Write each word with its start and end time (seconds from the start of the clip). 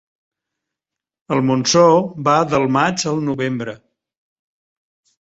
El 1.35 1.43
Montsó 1.51 1.85
va 2.31 2.39
del 2.57 2.69
maig 2.81 3.07
al 3.15 3.23
novembre. 3.31 3.81